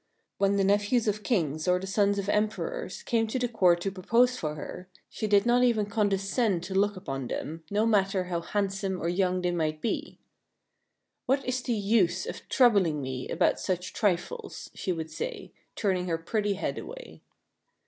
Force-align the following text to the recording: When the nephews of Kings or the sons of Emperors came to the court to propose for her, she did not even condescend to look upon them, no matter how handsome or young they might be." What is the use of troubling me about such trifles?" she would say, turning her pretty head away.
When 0.39 0.55
the 0.55 0.63
nephews 0.63 1.07
of 1.07 1.21
Kings 1.21 1.67
or 1.67 1.77
the 1.77 1.85
sons 1.85 2.17
of 2.17 2.27
Emperors 2.27 3.03
came 3.03 3.27
to 3.27 3.37
the 3.37 3.47
court 3.47 3.81
to 3.81 3.91
propose 3.91 4.35
for 4.35 4.55
her, 4.55 4.89
she 5.11 5.27
did 5.27 5.45
not 5.45 5.63
even 5.63 5.85
condescend 5.85 6.63
to 6.63 6.73
look 6.73 6.95
upon 6.95 7.27
them, 7.27 7.63
no 7.69 7.85
matter 7.85 8.23
how 8.23 8.41
handsome 8.41 8.99
or 8.99 9.07
young 9.09 9.43
they 9.43 9.51
might 9.51 9.79
be." 9.79 10.17
What 11.27 11.45
is 11.45 11.61
the 11.61 11.73
use 11.73 12.25
of 12.25 12.49
troubling 12.49 12.99
me 12.99 13.29
about 13.29 13.59
such 13.59 13.93
trifles?" 13.93 14.71
she 14.73 14.91
would 14.91 15.11
say, 15.11 15.53
turning 15.75 16.07
her 16.07 16.17
pretty 16.17 16.53
head 16.55 16.79
away. 16.79 17.21